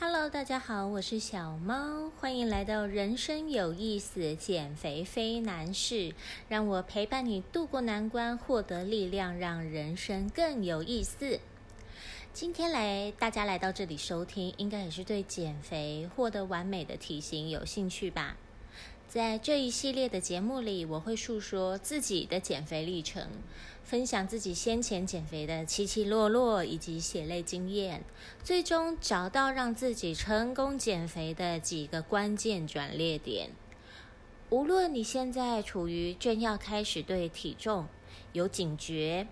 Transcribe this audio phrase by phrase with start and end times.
[0.00, 6.14] Hello，大家好，我是小猫，欢迎来到人生有意思，减肥非难事，
[6.48, 11.40] 让我陪伴你度过难关，获得力量，让人生更有意思。
[12.32, 18.36] 今天来大家来到这里收听，应该也是对减肥、获得完美的体型有兴趣吧？
[19.08, 23.26] 在这一系列的节目里，我会述说自己的减肥历程，
[23.82, 28.04] 分享自己先前减肥的起起落落以及血泪经验，
[28.44, 33.48] 最终找到让自己成功减肥的几个关键转捩点。
[34.50, 37.86] 无论你现在处于正要开始对体重
[38.34, 39.26] 有警觉，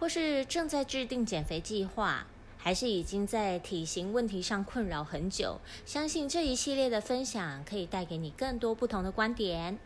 [0.00, 2.26] 或是正在制定减肥计划。
[2.64, 9.78] 还是已经在体型问题上困扰很久，相信这一系列的分享可以带给你更多不同的观点。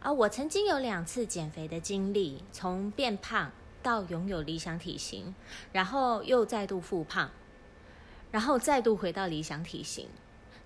[0.00, 5.34] 啊，我曾经有两次减肥的经历，从变胖到拥有理想体型，
[5.70, 7.30] 然后又再度复胖，
[8.30, 10.08] 然后再度回到理想体型，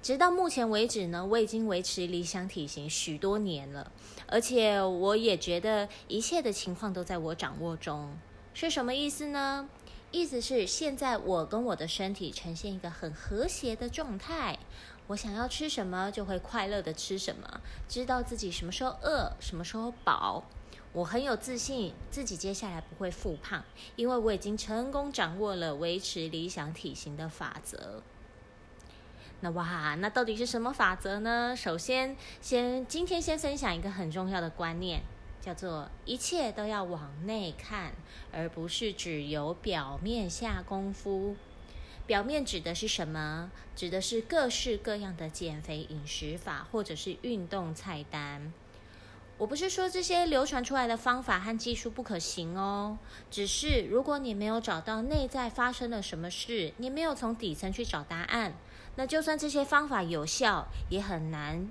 [0.01, 3.91] 直到目前为止呢，我已经维持理想体型许多年了，
[4.29, 8.17] 而且我也觉得一切的情况都在我掌握中，
[8.55, 9.69] 是什么意思呢？
[10.13, 14.59] 意思是，现在我跟我的身体呈现一个很和谐的状态。
[15.07, 20.45] 我想要吃什么，就会快乐的吃什么，知道自己什么时候饿，什么时候饱。
[20.93, 23.65] 我很有自信，自己接下来不会复胖，
[23.97, 28.03] 因为我已经成功掌握了维持理想体型的法则。
[29.41, 31.57] 那哇，那到底是什么法则呢？
[31.57, 35.03] 首先，先今天先分享一个很重要的观念。
[35.43, 37.93] 叫做一切都要往内看，
[38.33, 41.35] 而不是只由表面下功夫。
[42.07, 43.51] 表面指的是什么？
[43.75, 48.53] 指的是各式各样的减肥饮食法，或者是运动菜单。
[49.39, 52.98] 我不是说这些流传出来的方法和技术不可行哦，
[53.29, 58.53] 只是如果你没有找到内在发生了什么事，你没有从底层去找答案，
[58.95, 61.67] 那就算这些方法有效，也很难。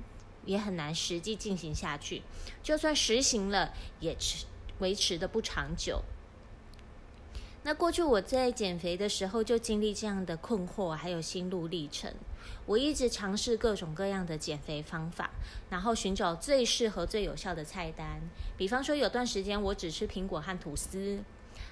[0.46, 2.22] 也很难实际进行下去，
[2.64, 4.46] 就算实行了，也持
[4.80, 6.02] 维持的不长久。
[7.64, 12.12] 那过去我在减肥的时候就经历这样的困惑，还有心路历程。
[12.66, 15.30] 我一直尝试各种各样的减肥方法，
[15.70, 18.20] 然后寻找最适合、最有效的菜单。
[18.58, 21.24] 比方说，有段时间我只吃苹果和吐司。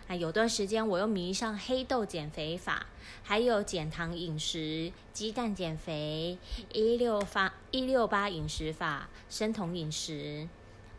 [0.09, 2.87] 啊，有段时间我又迷上黑豆减肥法，
[3.21, 6.35] 还有减糖饮食、鸡蛋减肥、
[6.73, 10.49] 一六八一六八饮食法、生酮饮食，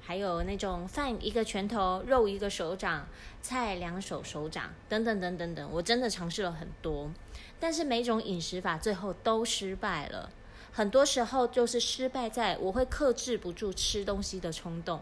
[0.00, 3.08] 还有那种饭一个拳头、肉一个手掌、
[3.42, 7.10] 菜两手手掌等等等等等，我真的尝试了很多，
[7.58, 10.30] 但是每种饮食法最后都失败了。
[10.70, 15.00] 很多时候就是失败在我会克制不住吃东西的冲动，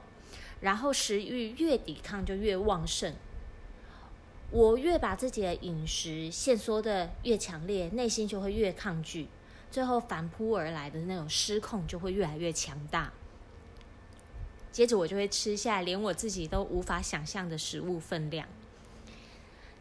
[0.63, 3.13] 然后食欲越抵抗就越旺盛。
[4.51, 9.29] 我越把自己的饮食限缩的越强烈，内心就会越抗拒，
[9.71, 13.13] 最后反扑而来的那种失控就会越来越强大。
[14.73, 18.49] 接着我就会吃下连我自己都无法想象的食物分量。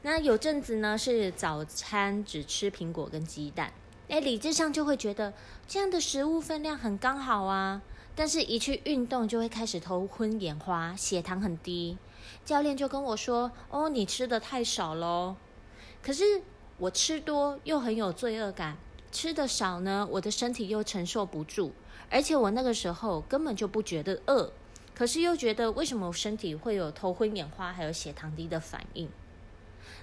[0.01, 3.71] 那有阵子呢是早餐只吃苹果跟鸡蛋，
[4.09, 5.33] 哎，理智上就会觉得
[5.67, 7.81] 这样的食物分量很刚好啊。
[8.15, 11.99] 但是，一去运动就会开始头昏眼花，血糖很低。
[12.47, 15.35] 教练就跟我说：“哦，你吃的太少喽。”
[16.01, 16.41] 可是
[16.77, 18.77] 我吃多又很有罪恶感，
[19.11, 21.73] 吃的少呢，我的身体又承受不住。
[22.09, 24.49] 而且我那个时候根本就不觉得饿，
[24.95, 29.09] 可是又觉得为什么身体会有头昏眼花，还有血糖低的反应？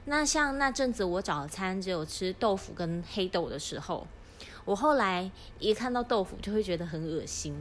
[0.05, 4.07] 那像那阵子我早餐只有吃豆腐跟黑豆的时候。
[4.67, 7.55] 我后来一看到豆腐就会觉得很恶心，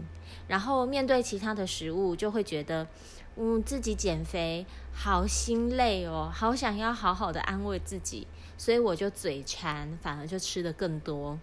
[0.48, 2.88] 然后面对其他的食物就会觉得，
[3.36, 8.28] 嗯，自己减肥好心累哦，好想要好好的安慰自己，
[8.58, 11.40] 所以我就嘴馋，反而就吃的更多。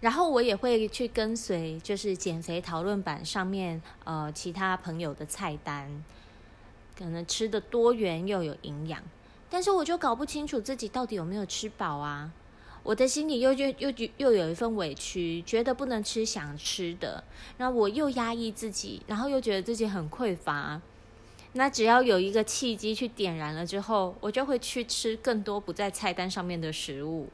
[0.00, 6.04] 然后我也会去跟随，就是减肥讨论版上面呃其他朋友的菜单，
[6.98, 9.02] 可能吃的多元又有营养，
[9.50, 12.32] 但是我就搞不清楚自己到底有没有吃饱啊。
[12.82, 17.22] 我的心里又又又又有一份委屈，觉得不能吃想吃的，
[17.56, 20.80] 然后我又压抑自己，然后又觉得自己很匮乏。
[21.52, 27.28] 那只要有一个契机去点燃了之后，我就会去吃更多不在菜单上面的食物。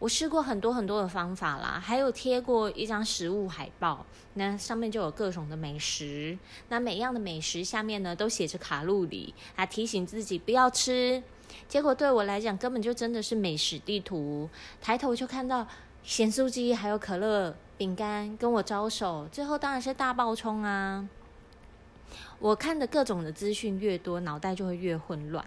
[0.00, 4.04] 我试过很多很多的方法啦，还有贴过一张食物海报，
[4.34, 6.38] 那上面就有各种的美食，
[6.68, 11.22] 那每样的美食下面呢都写着卡路里，还提醒自己不要吃。
[11.68, 14.48] 结果对我来讲，根本就真的是美食地图。
[14.80, 15.66] 抬头就看到
[16.02, 21.08] 咸酥鸡，还有可乐、饼干跟我招手，最后当然是大爆冲啊！
[22.38, 25.44] 我看的各种的资讯越多，脑袋就会越混乱，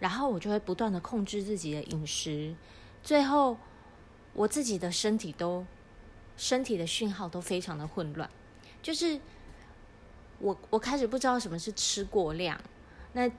[0.00, 2.54] 然后我就会不断的控制自己的饮食，
[3.02, 3.56] 最后
[4.32, 5.64] 我自己的身体都
[6.36, 8.28] 身体的讯号都非常的混乱，
[8.82, 9.20] 就是
[10.38, 12.58] 我我开始不知道什么是吃过量。
[13.12, 13.30] 那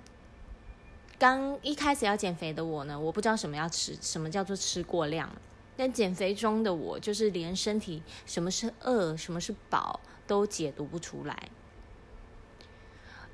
[1.22, 5.32] 刚一开始要减肥的我呢，我不知道什么要吃，什么叫做吃过量。
[5.78, 11.50] 但减肥中的我，就是连身体什么是饿，什么是饱，都解读不出来。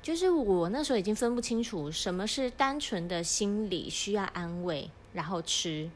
[0.02, 5.90] 就是我那时候已经分不清楚什么是单纯的心理需要安慰，然后吃，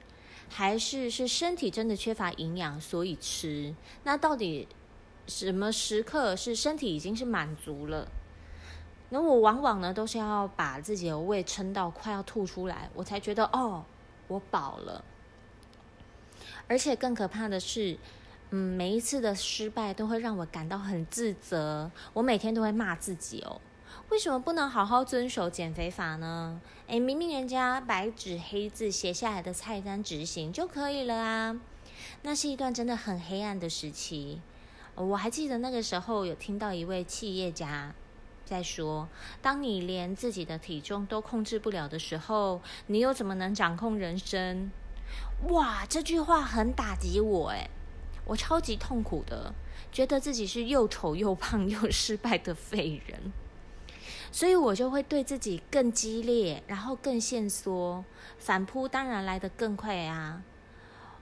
[0.48, 3.74] 还是是身体真的缺乏营养所以吃。
[4.04, 4.66] 那到底
[5.26, 8.10] 什么时刻是身体已经是满足了？
[9.14, 13.84] 那我往往呢都是要把自己的胃撑到快要吐出来，我才觉得哦，
[14.26, 15.04] 我饱了。
[16.66, 17.98] 而且更可怕的是，
[18.48, 23.60] 嗯，每一次的失败都会让我感到很自责，我每天都会骂自己哦。
[24.08, 26.58] 为什么不能好好遵守减肥法呢？
[26.86, 31.60] 诶，明明人家白纸黑字写下来的菜单执行就可以了啊！
[32.22, 34.40] 那是一段真的很黑暗的时期。
[34.94, 37.94] 我还记得那个时候有听到一位企业家
[38.44, 39.08] 再说
[39.40, 44.70] ：“当你连自己的体重都控制不了的时候，你又怎么能掌控人生？”
[45.50, 47.70] 哇，这句话很打击我诶，
[48.24, 49.54] 我超级痛苦的，
[49.90, 53.32] 觉得自己是又丑又胖又失败的废人。
[54.30, 58.04] 所以我就会对自己更激烈，然后更限缩，
[58.38, 60.42] 反扑当然来得更快啊！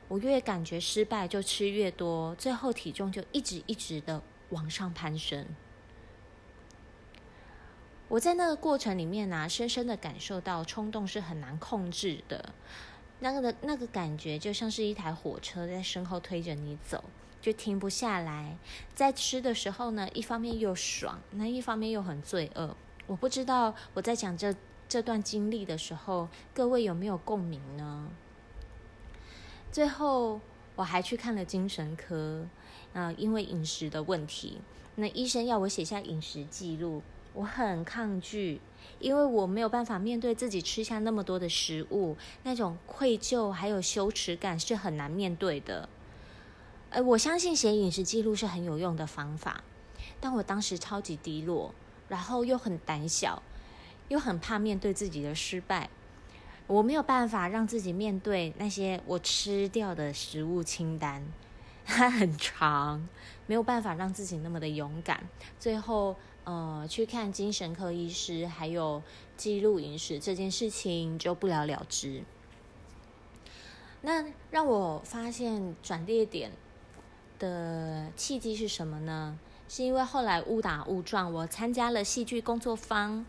[0.06, 5.44] 我越感觉失败，就吃越多，最后体重就一直一直的往上攀升。
[8.10, 12.52] 我在那个过程里面呢，深深的感受到冲动是很难控制的，
[13.20, 17.04] 那个的那个感觉就像是一台火车在身后推着你走，
[17.40, 18.56] 就停不下来。
[18.96, 22.76] 在吃的时候呢，一方面又爽，那一方面又很罪恶。
[23.06, 24.52] 我不知道我在讲这
[24.88, 28.10] 这段经历的时候，各位有没有共鸣呢？
[29.70, 30.40] 最后
[30.74, 32.44] 我还去看了精神科，
[32.92, 34.60] 啊，因为饮食的问题，
[34.96, 38.60] 那医生要我写下饮食记录，我很抗拒，
[38.98, 45.88] 因为我没有办法面对自己吃下那么多的食物，那种愧疚还有羞耻感是很难面对的。
[46.90, 49.62] 呃，我相信写饮食记录是很有用的方法，
[50.20, 51.74] 但我当时超级低落。
[52.08, 53.40] 然后又很胆小，
[54.08, 55.88] 又很怕面对自己的失败，
[56.66, 61.24] 我没有办法让自己面对那些我吃掉的食物清单，
[61.84, 63.08] 它很长，
[63.46, 65.22] 没有办法让自己那么的勇敢。
[65.60, 66.16] 最后，
[66.50, 69.04] 呃，去看精神科医师，还有
[69.36, 72.24] 记录饮食这件事情就不了了之。
[74.00, 76.50] 那让我发现转捩点
[77.38, 79.38] 的契机是什么呢？
[79.68, 83.24] 是因为后来误打误撞，我参加了戏剧工作坊。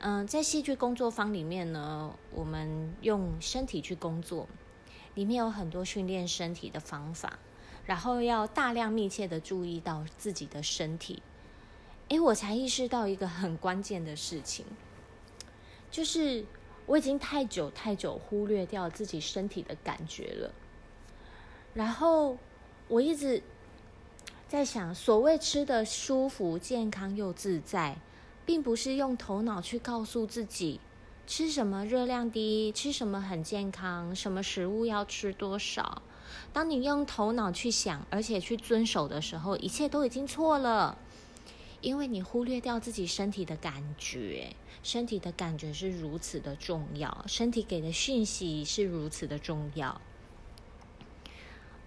[0.00, 4.46] 嗯，在戏剧工作坊里面呢，我们用身体去工作，
[5.14, 7.38] 里面有很多训练身体的方法，
[7.86, 11.22] 然后要大量密切的注意到自己的身体。
[12.12, 14.66] 诶，我才意识到一个很关键的事情，
[15.90, 16.44] 就是
[16.84, 20.52] 我已经太久太久忽略掉自己身体的感觉了。
[21.72, 22.36] 然后
[22.88, 23.42] 我一直。
[24.46, 27.96] 在想，所谓吃的舒服、健康又自在，
[28.44, 30.78] 并不是用头脑去告诉自己
[31.26, 36.02] 吃什么热量低、吃什么很健康、什么食物要吃多少。
[36.52, 40.98] 当你用头脑去想，而且去遵守的时候，一切都已经错了，
[41.82, 50.00] 因为你忽略掉自己身体的感觉，身体的感觉是如此的重要，身体给的讯息是如此的重要。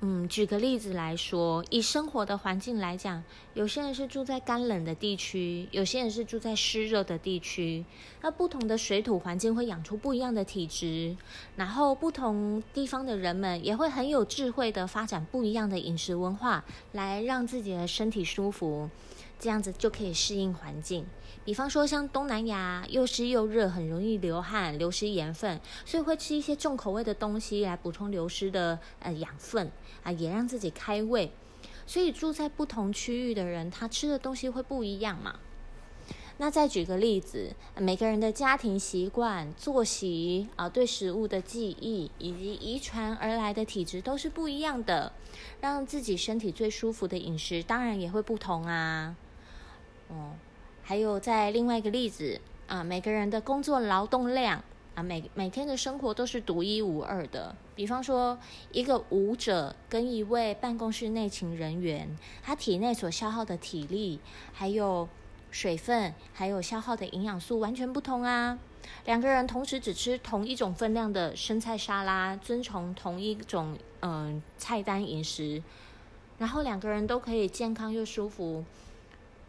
[0.01, 3.23] 嗯，举个例子来说，以生活的环境来讲，
[3.53, 7.85] 有些人是住在干冷的地区，有些人是住在湿热的地区。
[8.21, 11.15] 那不同的水土环境会养出不一样的体质，
[11.55, 18.89] 然后不同地方的人们也会很有智慧的发展不一样的饮食文化，来让自己的身体舒服，
[19.39, 21.05] 这样子就可以适应环境。
[21.43, 29.71] 比方说，像东南亚又湿又热，很容易流汗、流失盐分，所以会吃一些重口味的东西来补充流失的呃养分
[30.03, 31.31] 啊，也让自己开胃。
[31.85, 35.39] 所以住在不同区域的人，他吃的东西会不一样嘛。
[36.37, 45.13] 那再举个例子，每个人的家庭习惯、作息啊，对食物的记忆以及遗传而来的体质都是不一样的，
[45.61, 49.15] 让自己身体最舒服的饮食当然也会不同啊。
[50.09, 50.33] 哦。
[50.83, 57.55] 还有在另外一个例子啊，每个人的工作劳动量啊，每每天的生活都是独一无二的。
[57.75, 58.37] 比方说，
[58.71, 64.19] 一个舞者跟一位办公室内勤人员，他体内所消耗的体力、
[64.53, 65.09] 还有
[65.51, 68.57] 水分、还有消耗的营养素完全不同啊。
[69.05, 75.63] 两个人同时只吃同一种分量的生菜沙拉，遵从同一种嗯菜单饮食，
[76.37, 78.63] 然后两个人都可以健康又舒服，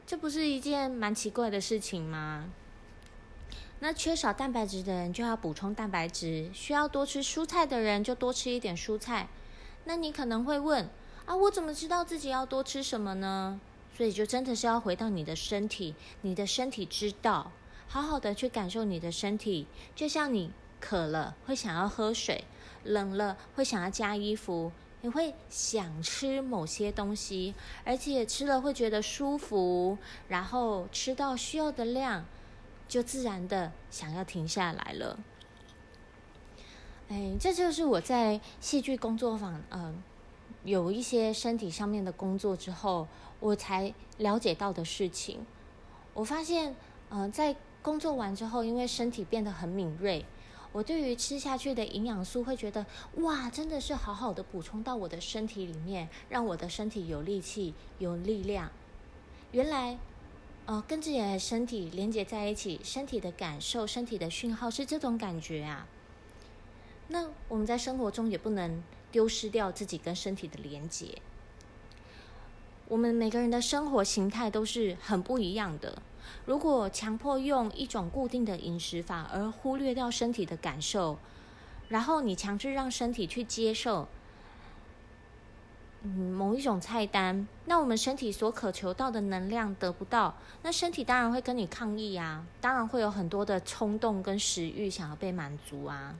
[0.06, 2.48] 这不是一件蛮奇怪的事情吗？
[3.80, 9.28] 那缺少蛋白质的人就要补充蛋白质，需要多吃蔬菜的人就多吃一点蔬菜。
[9.84, 10.88] 那你可能会问
[11.26, 13.60] 啊，我怎么知道自己要多吃什么呢？
[13.96, 17.50] 所以就真的是要回到你的身体，你的身体知道，
[17.88, 19.66] 好好的去感受你的身体。
[19.96, 22.44] 就像你渴了会想要喝水，
[22.84, 24.70] 冷了会想要加衣服，
[25.02, 29.98] 你会想吃某些东西，而且吃了会觉得舒服，
[30.28, 32.24] 然后吃到需要的量。
[32.88, 35.18] 就自然的想要停下来了。
[37.08, 40.00] 哎，这就是我在戏剧工作坊，嗯，
[40.62, 43.08] 有一些身体上面的工作之后，
[43.40, 45.44] 我才了解到的事情。
[46.14, 46.76] 我发现，
[47.10, 50.24] 嗯，在工作完之后，因为身体变得很敏锐，
[50.72, 52.84] 我对于吃下去的营养素会觉得，
[53.16, 58.70] 哇，真的是好好的补充到我的身体里面，让我的身体有力气、有力量。
[59.52, 59.98] 原来。
[60.68, 65.86] 哦，跟自己的身体连接在一起，身体的感受、身体的讯号是这种感觉啊。
[67.06, 68.82] 那我们在生活中也不能
[69.12, 71.22] 丢失掉自己跟身体的连接。
[72.88, 76.00] 我们每个人的生活形态都是很不一样的。
[76.44, 81.18] 如果强迫用一种固定的饮食法，而忽略掉身体的感受，
[81.88, 84.06] 然后你强制让身体去接受。
[86.02, 96.14] 嗯，某一种菜单，那我们身体所渴求到的能量得不到，那身体当然会跟你抗议啊，当然会有很多的冲动跟食欲想要被满足啊。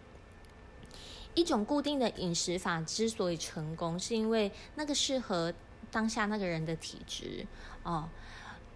[1.34, 5.52] 一种固定的饮食法之所以成功，是因为那个适合
[5.90, 7.46] 当下那个人的体质
[7.82, 8.08] 哦，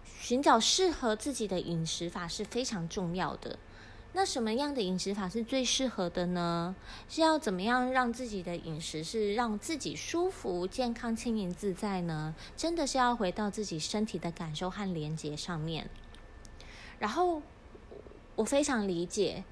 [0.05, 3.57] 寻找适合自己的饮食法是非常重要的。
[4.13, 6.75] 那什么样的饮食法是最适合的呢？
[7.07, 12.35] 是要怎么样让自己的饮食是让自己舒服、健康、轻盈自在呢？
[12.57, 15.89] 真的是要回到自己身体的感受和连接上面。
[16.99, 17.41] 然后
[18.35, 19.45] 我非常理解，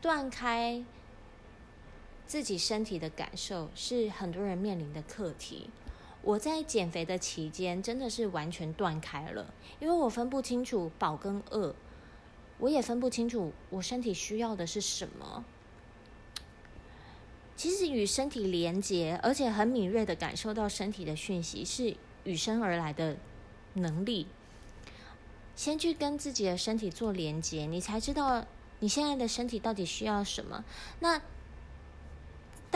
[0.00, 0.82] 断开
[2.26, 5.68] 自己身体的感受是很多人面临的课题。
[6.26, 11.72] 我在减肥的期间真的是完全断开了，因为我分不清楚饱跟饿。
[12.58, 15.44] 我也分不清楚我身体需要的是什么。
[17.54, 23.16] 其实与身体连接，而且很敏锐的感受到身体的讯息，是与生而来的
[23.74, 24.26] 能力。
[25.54, 28.44] 先去跟自己的身体做连接，你才知道
[28.80, 30.64] 你现在的身体到底需要什么。
[30.98, 31.22] 那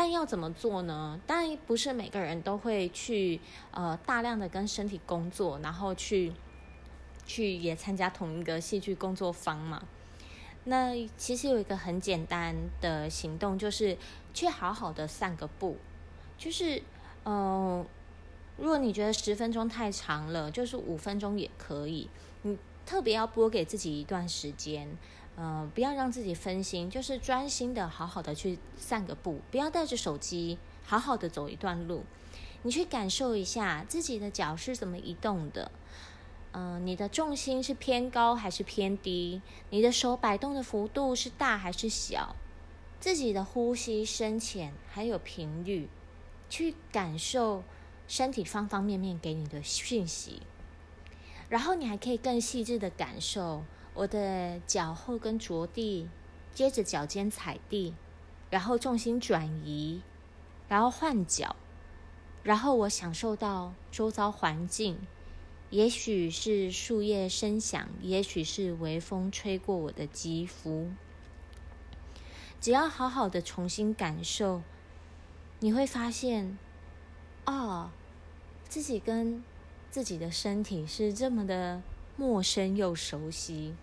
[0.00, 1.20] 但要怎么做呢？
[1.26, 3.38] 当然不是每个人都会去
[3.70, 6.32] 呃大量的跟身体工作，然后去。
[7.26, 9.82] 去也参加同一个戏剧工作坊嘛？
[10.64, 13.96] 那其实有一个很简单的行动，就是
[14.34, 15.76] 去好好的散个步。
[16.36, 16.82] 就是，
[17.24, 17.86] 嗯，
[18.56, 22.08] 如果你觉得十分钟太长了，就是五分钟也可以。
[22.42, 24.88] 你特别要拨给自己一段时间，
[25.42, 32.04] 嗯，不要让自己分心，就是专心的好好的去散个步，不要带着手机，好好的走一段路。
[32.62, 35.72] 你去感受一下自己的脚是怎么移动的。
[36.52, 39.40] 嗯，你的重心是偏高还是偏低？
[39.70, 42.36] 你的手摆动的幅度是大还是小？
[42.98, 45.88] 自己的呼吸深浅还有频率，
[46.50, 47.64] 去感受
[48.06, 50.42] 身体方方面面给你的讯息。
[51.48, 56.08] 然后你还可以更细致的感受我的脚后跟着地，
[56.52, 57.94] 接着脚尖踩地，
[58.48, 60.02] 然后重心转移，
[60.68, 61.56] 然后换脚，
[62.42, 64.98] 然后我享受到周遭环境。
[65.70, 70.90] 也许是树叶声响，也许是微风吹过我的肌肤。
[72.60, 74.62] 只要好好的重新感受，
[75.60, 76.58] 你会发现，
[77.46, 77.90] 哦，
[78.68, 79.44] 自己跟
[79.90, 81.80] 自己的身体是这么的
[82.20, 83.74] 陌生又熟悉。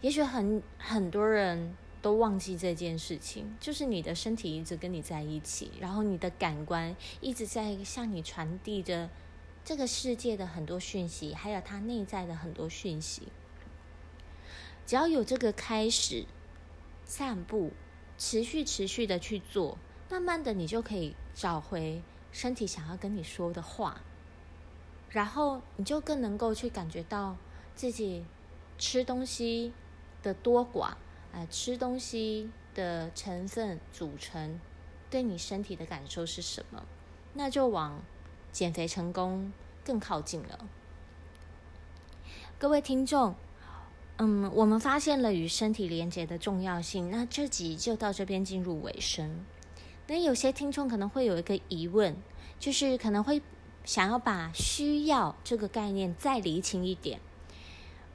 [0.00, 9.10] 也许很很多人都忘记这件事情，就是你的身体一直跟你在一起，然后你的感官一直在向你传递着。
[9.62, 13.28] 这个世界的很多讯息，还有它内在的很多讯息，
[14.86, 16.24] 只要有这个开始，
[17.04, 17.72] 散步，
[18.16, 19.76] 持续持续的去做，
[20.10, 22.02] 慢慢的你就可以找回
[22.32, 24.02] 身体想要跟你说的话，
[25.14, 27.36] 然后你就更能够去感觉到
[27.74, 28.26] 自己
[28.76, 29.72] 吃东西
[30.22, 30.94] 的多寡，
[31.32, 34.60] 呃，吃东西的成分组成
[35.08, 36.84] 对你身体的感受是什么，
[37.32, 38.02] 那就往。
[38.52, 39.52] 减肥成功
[39.84, 40.68] 更靠近了，
[42.56, 43.34] 各位听众，
[44.18, 47.10] 嗯，我们发现了与身体连接的重要性。
[47.10, 49.44] 那这集就到这边进入尾声。
[50.06, 52.16] 那有些听众可能会有一个疑问，
[52.60, 53.42] 就是可能会
[53.84, 57.20] 想要把需要这个概念再厘清一点。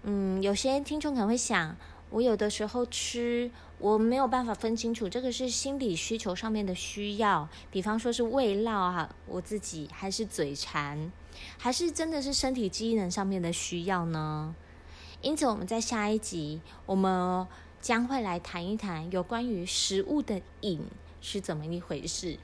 [0.04, 1.76] 嗯，有些听众可能会想，
[2.10, 11.12] 我有的时候吃，我没有办法分清楚这个是心理需求上面的需要，比方说是胃闹哈，我自己还是嘴馋，
[11.58, 14.56] 还是真的是身体机能上面的需要呢？
[15.22, 17.46] 因此，我们在下一集，我们
[17.82, 20.82] 将会来谈一谈有关于食物的瘾
[21.20, 22.40] 是怎么一回事。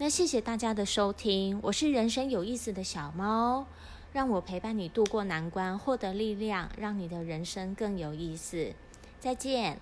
[0.00, 3.66] 那谢谢大家的收听，我是人生有意思的小猫，
[4.12, 8.72] 让我陪伴你度过难关，获得力量，让你的人生更有意思。
[9.18, 9.80] 再见。